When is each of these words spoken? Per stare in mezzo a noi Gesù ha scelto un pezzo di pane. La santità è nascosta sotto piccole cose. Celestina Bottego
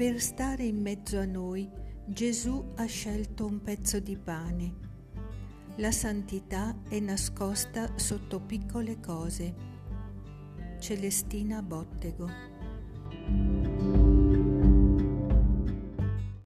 Per 0.00 0.18
stare 0.18 0.64
in 0.64 0.80
mezzo 0.80 1.18
a 1.18 1.26
noi 1.26 1.70
Gesù 2.06 2.72
ha 2.76 2.86
scelto 2.86 3.44
un 3.44 3.60
pezzo 3.60 4.00
di 4.00 4.16
pane. 4.16 4.74
La 5.76 5.90
santità 5.90 6.74
è 6.88 6.98
nascosta 7.00 7.98
sotto 7.98 8.40
piccole 8.40 8.98
cose. 8.98 9.54
Celestina 10.78 11.60
Bottego 11.60 12.49